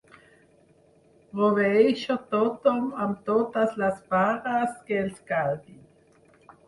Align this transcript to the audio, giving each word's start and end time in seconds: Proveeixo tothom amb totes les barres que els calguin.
Proveeixo 1.33 2.17
tothom 2.31 2.87
amb 3.05 3.21
totes 3.29 3.77
les 3.83 4.01
barres 4.15 4.75
que 4.89 4.99
els 5.03 5.21
calguin. 5.33 5.81